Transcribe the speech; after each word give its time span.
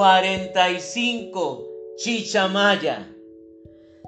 45. 0.00 1.68
Chichamaya. 1.98 3.06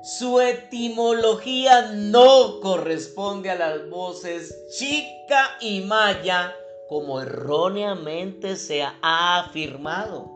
Su 0.03 0.41
etimología 0.41 1.93
no 1.93 2.61
corresponde 2.61 3.51
a 3.51 3.57
las 3.57 3.91
voces 3.91 4.57
chica 4.75 5.51
y 5.61 5.83
maya 5.83 6.57
como 6.89 7.21
erróneamente 7.21 8.57
se 8.57 8.83
ha 8.83 9.41
afirmado. 9.41 10.31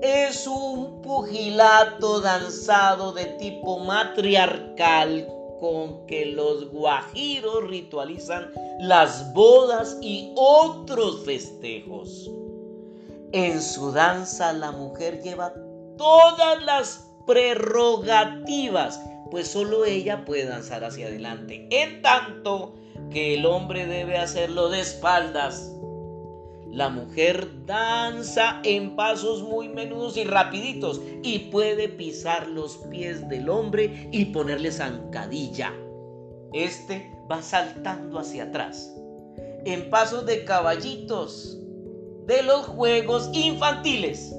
Es 0.00 0.46
un 0.46 1.02
pugilato 1.02 2.20
danzado 2.20 3.10
de 3.10 3.24
tipo 3.24 3.80
matriarcal 3.80 5.26
con 5.58 6.06
que 6.06 6.24
los 6.24 6.70
guajiros 6.70 7.64
ritualizan 7.66 8.52
las 8.78 9.34
bodas 9.34 9.98
y 10.00 10.32
otros 10.36 11.24
festejos. 11.24 12.30
En 13.32 13.60
su 13.60 13.92
danza 13.92 14.52
la 14.52 14.72
mujer 14.72 15.22
lleva 15.22 15.52
todas 15.98 16.62
las 16.62 17.10
prerrogativas, 17.26 19.00
pues 19.30 19.48
solo 19.48 19.84
ella 19.84 20.24
puede 20.24 20.46
danzar 20.46 20.84
hacia 20.84 21.08
adelante, 21.08 21.68
en 21.70 22.00
tanto 22.00 22.74
que 23.10 23.34
el 23.34 23.44
hombre 23.44 23.86
debe 23.86 24.16
hacerlo 24.16 24.70
de 24.70 24.80
espaldas. 24.80 25.74
La 26.70 26.88
mujer 26.88 27.66
danza 27.66 28.60
en 28.64 28.96
pasos 28.96 29.42
muy 29.42 29.68
menudos 29.68 30.16
y 30.16 30.24
rapiditos 30.24 31.00
y 31.22 31.50
puede 31.50 31.88
pisar 31.88 32.46
los 32.46 32.76
pies 32.90 33.28
del 33.28 33.50
hombre 33.50 34.08
y 34.12 34.26
ponerle 34.26 34.70
zancadilla. 34.70 35.74
Este 36.54 37.10
va 37.30 37.42
saltando 37.42 38.18
hacia 38.18 38.44
atrás 38.44 38.94
en 39.64 39.90
pasos 39.90 40.24
de 40.24 40.44
caballitos 40.44 41.58
de 42.28 42.42
los 42.42 42.66
juegos 42.66 43.30
infantiles. 43.32 44.34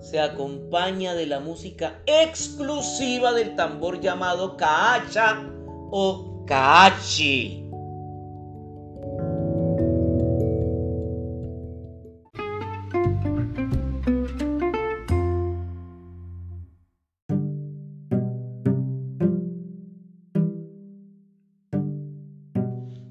Se 0.00 0.20
acompaña 0.20 1.14
de 1.14 1.26
la 1.26 1.38
música 1.38 2.02
exclusiva 2.04 3.32
del 3.32 3.54
tambor 3.54 4.00
llamado 4.00 4.56
caacha 4.56 5.48
o 5.92 6.44
caachi. 6.46 7.62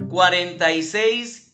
Cuarenta 0.10 0.74
y 0.74 0.84
seis. 0.84 1.54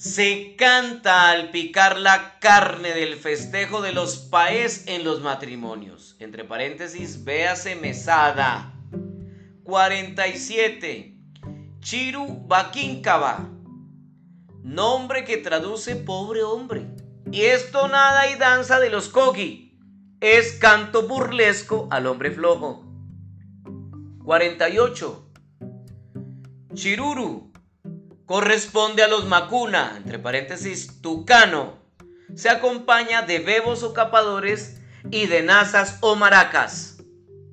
Se 0.00 0.56
canta 0.56 1.28
al 1.28 1.50
picar 1.50 1.98
la 1.98 2.38
carne 2.38 2.94
del 2.94 3.16
festejo 3.16 3.82
de 3.82 3.92
los 3.92 4.16
paes 4.16 4.84
en 4.86 5.04
los 5.04 5.20
matrimonios. 5.20 6.16
Entre 6.20 6.42
paréntesis, 6.42 7.22
véase 7.22 7.76
mesada. 7.76 8.72
47. 9.62 11.18
Chiru 11.80 12.46
Baquincaba. 12.46 13.46
Nombre 14.62 15.26
que 15.26 15.36
traduce 15.36 15.96
pobre 15.96 16.44
hombre. 16.44 16.86
Y 17.30 17.42
esto 17.42 17.86
nada 17.86 18.30
y 18.30 18.36
danza 18.36 18.80
de 18.80 18.88
los 18.88 19.10
kogi. 19.10 19.78
Es 20.22 20.52
canto 20.52 21.08
burlesco 21.08 21.88
al 21.90 22.06
hombre 22.06 22.30
flojo. 22.30 22.86
48. 24.24 25.30
Chiruru 26.72 27.49
corresponde 28.30 29.02
a 29.02 29.08
los 29.08 29.26
macuna, 29.26 29.94
entre 29.96 30.20
paréntesis 30.20 31.02
tucano. 31.02 31.80
Se 32.36 32.48
acompaña 32.48 33.22
de 33.22 33.40
bebos 33.40 33.82
o 33.82 33.92
capadores 33.92 34.80
y 35.10 35.26
de 35.26 35.42
nazas 35.42 35.98
o 36.00 36.14
maracas. 36.14 36.98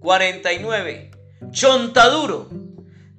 49. 0.01 1.09
Chontaduro. 1.49 2.51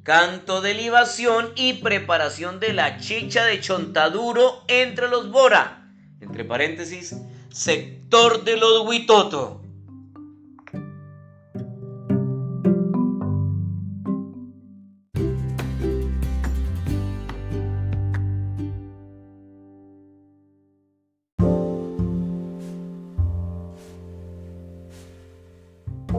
Canto 0.04 0.60
de 0.60 0.74
libación 0.74 1.50
y 1.56 1.72
preparación 1.82 2.60
de 2.60 2.74
la 2.74 2.98
chicha 2.98 3.44
de 3.44 3.60
chontaduro 3.60 4.62
entre 4.68 5.08
los 5.08 5.32
bora. 5.32 5.90
Entre 6.20 6.44
paréntesis, 6.44 7.16
sector 7.50 8.44
de 8.44 8.56
los. 8.56 8.84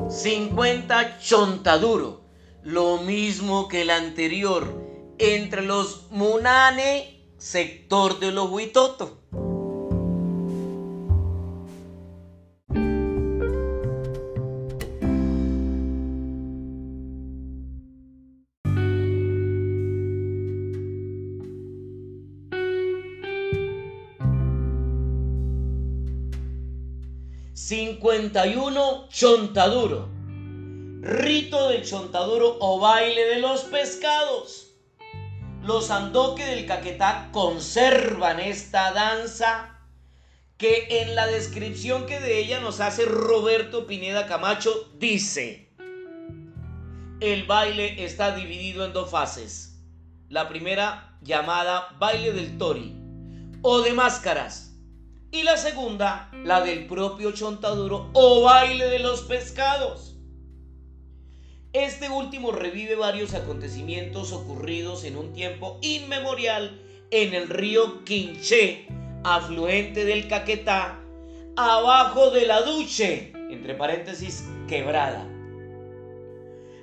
50 0.10 1.20
chontaduro, 1.20 2.22
lo 2.64 2.98
mismo 2.98 3.68
que 3.68 3.82
el 3.82 3.92
anterior, 3.92 4.66
entre 5.20 5.62
los 5.62 6.10
Munane, 6.10 7.28
sector 7.38 8.20
de 8.20 8.32
los 8.32 8.50
Huitotos. 8.50 9.19
51 27.70 29.10
Chontaduro. 29.10 30.10
Rito 31.04 31.70
del 31.70 31.86
Chontaduro 31.86 32.58
o 32.60 32.80
baile 32.80 33.26
de 33.26 33.40
los 33.40 33.62
pescados. 33.66 34.72
Los 35.62 35.92
andoque 35.92 36.44
del 36.44 36.66
Caquetá 36.66 37.30
conservan 37.32 38.40
esta 38.40 38.92
danza 38.92 39.78
que 40.58 40.88
en 41.02 41.14
la 41.14 41.28
descripción 41.28 42.08
que 42.08 42.20
de 42.20 42.40
ella 42.40 42.60
nos 42.60 42.80
hace 42.80 43.06
Roberto 43.06 43.86
Pineda 43.86 44.26
Camacho 44.26 44.90
dice, 44.98 45.72
el 47.20 47.44
baile 47.46 48.04
está 48.04 48.36
dividido 48.36 48.84
en 48.84 48.94
dos 48.94 49.12
fases. 49.12 49.80
La 50.28 50.50
primera 50.50 51.20
llamada 51.22 51.96
baile 52.00 52.34
del 52.34 52.58
tori 52.58 52.96
o 53.62 53.82
de 53.82 53.94
máscaras 53.94 54.69
y 55.32 55.44
la 55.44 55.58
segunda 55.58 56.32
la 56.44 56.62
del 56.62 56.88
propio 56.88 57.32
chontaduro 57.32 58.10
o 58.14 58.44
baile 58.44 58.88
de 58.88 59.00
los 59.00 59.22
pescados. 59.22 60.16
Este 61.72 62.10
último 62.10 62.52
revive 62.52 62.96
varios 62.96 63.36
acontecimientos 63.36 64.32
ocurridos 64.34 65.04
en 65.04 65.18
un 65.18 65.34
tiempo 65.34 65.78
inmemorial 65.82 66.82
en 67.12 67.36
el 67.36 67.48
río 67.48 68.04
Quinché, 68.06 68.88
afluente 69.24 70.04
del 70.04 70.28
Caquetá, 70.28 71.00
abajo 71.56 72.32
de 72.32 72.48
la 72.48 72.62
Duche, 72.62 73.34
entre 73.52 73.76
paréntesis, 73.76 74.48
quebrada. 74.68 75.28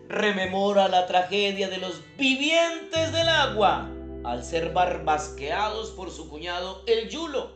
Rememora 0.08 0.86
la 0.86 1.06
tragedia 1.06 1.68
de 1.68 1.78
los 1.78 2.00
vivientes 2.16 3.12
del 3.12 3.28
agua 3.28 3.90
al 4.22 4.44
ser 4.44 4.72
barbasqueados 4.72 5.90
por 5.90 6.12
su 6.12 6.28
cuñado 6.28 6.84
el 6.86 7.08
Yulo 7.08 7.55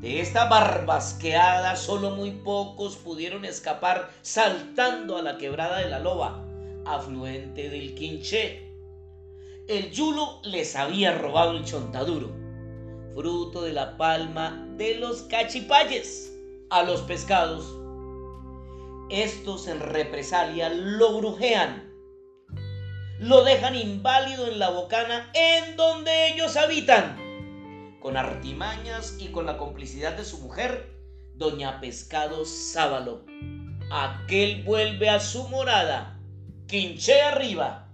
de 0.00 0.20
esta 0.20 0.44
barbasqueada 0.46 1.74
solo 1.76 2.10
muy 2.10 2.30
pocos 2.32 2.96
pudieron 2.96 3.44
escapar 3.44 4.10
saltando 4.22 5.16
a 5.16 5.22
la 5.22 5.38
quebrada 5.38 5.78
de 5.78 5.88
la 5.88 6.00
loba, 6.00 6.44
afluente 6.84 7.70
del 7.70 7.94
Quinché. 7.94 8.70
El 9.68 9.90
yulo 9.90 10.40
les 10.44 10.76
había 10.76 11.16
robado 11.16 11.52
el 11.52 11.64
chontaduro, 11.64 12.30
fruto 13.14 13.62
de 13.62 13.72
la 13.72 13.96
palma 13.96 14.68
de 14.76 14.96
los 14.96 15.22
cachipayes, 15.22 16.32
a 16.68 16.82
los 16.82 17.00
pescados. 17.02 17.74
Estos 19.08 19.66
en 19.66 19.80
represalia 19.80 20.68
lo 20.68 21.16
brujean, 21.16 21.90
lo 23.18 23.44
dejan 23.44 23.74
inválido 23.74 24.46
en 24.46 24.58
la 24.58 24.68
bocana 24.68 25.30
en 25.32 25.76
donde 25.76 26.28
ellos 26.28 26.56
habitan 26.56 27.25
con 28.06 28.16
artimañas 28.16 29.16
y 29.18 29.32
con 29.32 29.46
la 29.46 29.58
complicidad 29.58 30.16
de 30.16 30.24
su 30.24 30.38
mujer, 30.38 30.94
doña 31.34 31.80
Pescado 31.80 32.44
Sábalo. 32.44 33.24
Aquel 33.90 34.62
vuelve 34.62 35.10
a 35.10 35.18
su 35.18 35.48
morada, 35.48 36.16
quinché 36.68 37.20
arriba, 37.22 37.88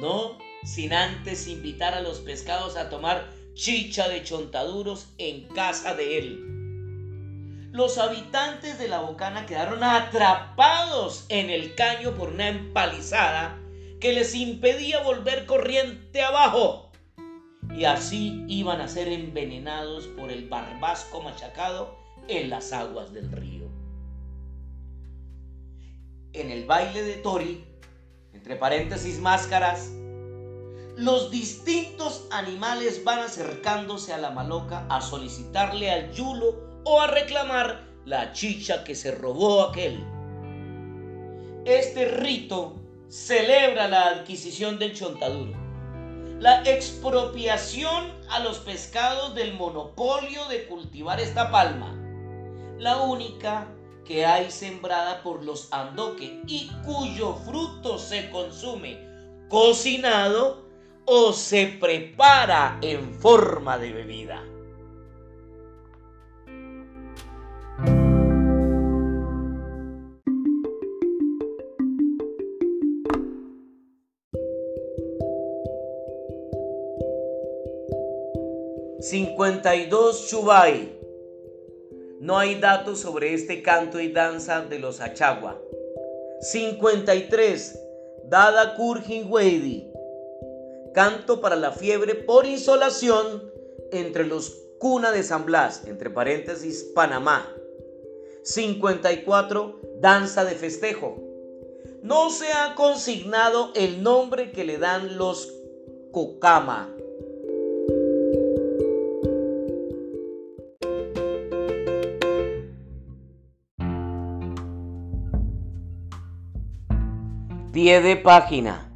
no 0.00 0.38
sin 0.64 0.94
antes 0.94 1.46
invitar 1.48 1.92
a 1.92 2.00
los 2.00 2.20
pescados 2.20 2.78
a 2.78 2.88
tomar 2.88 3.28
chicha 3.52 4.08
de 4.08 4.24
chontaduros 4.24 5.12
en 5.18 5.48
casa 5.48 5.94
de 5.94 6.16
él. 6.16 7.68
Los 7.70 7.98
habitantes 7.98 8.78
de 8.78 8.88
la 8.88 9.00
bocana 9.00 9.44
quedaron 9.44 9.84
atrapados 9.84 11.26
en 11.28 11.50
el 11.50 11.74
caño 11.74 12.14
por 12.14 12.30
una 12.30 12.48
empalizada 12.48 13.58
que 14.00 14.14
les 14.14 14.34
impedía 14.34 15.02
volver 15.02 15.44
corriente 15.44 16.22
abajo 16.22 16.87
y 17.74 17.84
así 17.84 18.44
iban 18.48 18.80
a 18.80 18.88
ser 18.88 19.08
envenenados 19.08 20.06
por 20.08 20.30
el 20.30 20.48
barbasco 20.48 21.22
machacado 21.22 21.96
en 22.28 22.50
las 22.50 22.72
aguas 22.72 23.12
del 23.12 23.30
río. 23.32 23.66
En 26.32 26.50
el 26.50 26.66
baile 26.66 27.02
de 27.02 27.14
Tori, 27.14 27.64
entre 28.32 28.56
paréntesis 28.56 29.18
máscaras, 29.18 29.90
los 30.96 31.30
distintos 31.30 32.26
animales 32.30 33.04
van 33.04 33.20
acercándose 33.20 34.12
a 34.12 34.18
la 34.18 34.30
maloca 34.30 34.84
a 34.88 35.00
solicitarle 35.00 35.90
al 35.90 36.12
yulo 36.12 36.82
o 36.84 37.00
a 37.00 37.06
reclamar 37.06 37.86
la 38.04 38.32
chicha 38.32 38.82
que 38.82 38.94
se 38.94 39.12
robó 39.12 39.62
aquel. 39.62 40.04
Este 41.64 42.06
rito 42.06 42.80
celebra 43.08 43.88
la 43.88 44.08
adquisición 44.08 44.78
del 44.78 44.94
chontaduro, 44.94 45.52
la 46.38 46.62
expropiación 46.62 48.12
a 48.30 48.38
los 48.38 48.58
pescados 48.58 49.34
del 49.34 49.54
monopolio 49.54 50.46
de 50.46 50.66
cultivar 50.66 51.18
esta 51.20 51.50
palma, 51.50 51.94
la 52.78 52.98
única 52.98 53.66
que 54.04 54.24
hay 54.24 54.50
sembrada 54.50 55.22
por 55.22 55.44
los 55.44 55.72
andoque 55.72 56.40
y 56.46 56.70
cuyo 56.84 57.34
fruto 57.34 57.98
se 57.98 58.30
consume 58.30 58.98
cocinado 59.48 60.68
o 61.06 61.32
se 61.32 61.66
prepara 61.66 62.78
en 62.82 63.14
forma 63.14 63.76
de 63.78 63.92
bebida. 63.92 64.44
...52 79.00 80.28
Chubay... 80.28 80.98
No 82.20 82.36
hay 82.36 82.56
datos 82.56 82.98
sobre 82.98 83.32
este 83.32 83.62
canto 83.62 84.00
y 84.00 84.10
danza 84.10 84.62
de 84.62 84.80
los 84.80 85.00
Achagua. 85.00 85.60
53. 86.40 87.80
Dada 88.24 88.74
Kurjin 88.74 89.30
canto 90.92 91.40
para 91.40 91.54
la 91.54 91.70
fiebre 91.70 92.16
por 92.16 92.44
insolación 92.44 93.52
entre 93.92 94.26
los 94.26 94.50
Cuna 94.78 95.12
de 95.12 95.22
San 95.22 95.46
Blas, 95.46 95.84
entre 95.86 96.10
paréntesis, 96.10 96.82
Panamá. 96.94 97.54
54. 98.42 99.80
Danza 100.00 100.44
de 100.44 100.54
festejo. 100.56 101.18
No 102.02 102.30
se 102.30 102.46
ha 102.52 102.74
consignado 102.74 103.72
el 103.74 104.02
nombre 104.02 104.50
que 104.50 104.64
le 104.64 104.78
dan 104.78 105.18
los 105.18 105.52
Cocama. 106.10 106.94
Pie 117.80 118.00
de 118.00 118.16
página. 118.16 118.90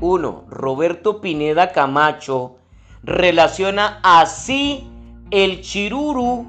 1. 0.00 0.44
Roberto 0.48 1.20
Pineda 1.20 1.72
Camacho 1.72 2.54
relaciona 3.02 3.98
así 4.04 4.88
el 5.32 5.60
chiruru 5.60 6.46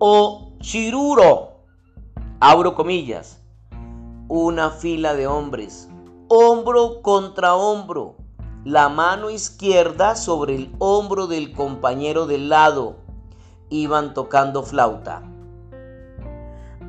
o 0.00 0.50
chiruro, 0.58 1.60
abro 2.40 2.74
comillas, 2.74 3.40
una 4.26 4.70
fila 4.70 5.14
de 5.14 5.28
hombres, 5.28 5.88
hombro 6.26 7.02
contra 7.02 7.54
hombro, 7.54 8.16
la 8.64 8.88
mano 8.88 9.30
izquierda 9.30 10.16
sobre 10.16 10.56
el 10.56 10.74
hombro 10.80 11.28
del 11.28 11.52
compañero 11.52 12.26
del 12.26 12.48
lado, 12.48 12.96
iban 13.70 14.12
tocando 14.12 14.64
flauta. 14.64 15.22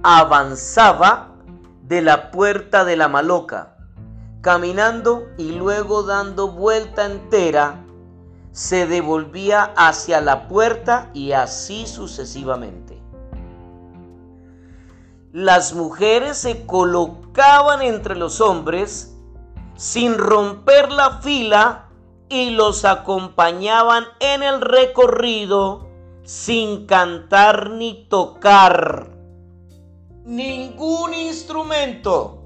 Avanzaba 0.01 1.28
de 1.89 2.01
la 2.01 2.31
puerta 2.31 2.85
de 2.85 2.95
la 2.95 3.09
maloca 3.09 3.75
caminando 4.41 5.27
y 5.37 5.51
luego 5.51 6.03
dando 6.03 6.51
vuelta 6.51 7.05
entera, 7.05 7.83
se 8.51 8.87
devolvía 8.87 9.73
hacia 9.75 10.21
la 10.21 10.47
puerta 10.47 11.09
y 11.13 11.33
así 11.33 11.85
sucesivamente. 11.87 13.01
Las 15.31 15.73
mujeres 15.73 16.37
se 16.37 16.65
colocaban 16.65 17.81
entre 17.81 18.15
los 18.15 18.39
hombres 18.39 19.15
sin 19.75 20.17
romper 20.17 20.91
la 20.91 21.19
fila 21.19 21.89
y 22.29 22.51
los 22.51 22.85
acompañaban 22.85 24.05
en 24.19 24.43
el 24.43 24.61
recorrido 24.61 25.87
sin 26.23 26.85
cantar 26.85 27.71
ni 27.71 28.07
tocar 28.09 29.18
ningún 30.29 31.15
instrumento 31.15 32.43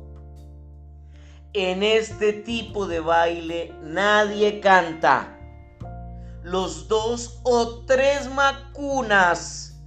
en 1.52 1.84
este 1.84 2.32
tipo 2.32 2.88
de 2.88 3.02
baile 3.02 3.76
nadie 3.82 4.62
canta. 4.62 5.38
Los 6.44 6.88
dos 6.88 7.42
o 7.44 7.84
tres 7.86 8.34
macunas 8.34 9.78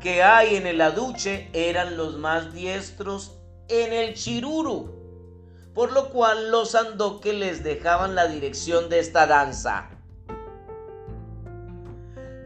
que 0.00 0.22
hay 0.22 0.56
en 0.56 0.66
el 0.66 0.80
aduche 0.80 1.50
eran 1.52 1.98
los 1.98 2.16
más 2.16 2.54
diestros 2.54 3.38
en 3.68 3.92
el 3.92 4.14
chiruru, 4.14 4.90
por 5.74 5.92
lo 5.92 6.08
cual 6.08 6.50
los 6.50 6.74
andoque 6.74 7.34
les 7.34 7.62
dejaban 7.62 8.14
la 8.14 8.28
dirección 8.28 8.88
de 8.88 8.98
esta 8.98 9.26
danza. 9.26 9.90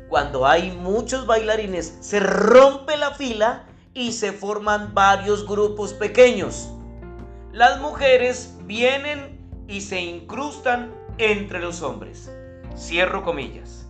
Cuando 0.09 0.49
hay 0.49 0.73
muchos 0.73 1.27
bailarines, 1.27 1.97
se 2.01 2.19
rompe 2.19 2.97
la 2.97 3.13
fila 3.15 3.67
y 3.97 4.13
se 4.13 4.31
forman 4.31 4.95
varios 4.95 5.45
grupos 5.45 5.93
pequeños 5.93 6.69
las 7.57 7.81
mujeres 7.81 8.55
vienen 8.65 9.41
y 9.67 9.81
se 9.81 9.99
incrustan 9.99 10.93
entre 11.17 11.59
los 11.59 11.81
hombres. 11.81 12.31
Cierro 12.77 13.25
comillas. 13.25 13.86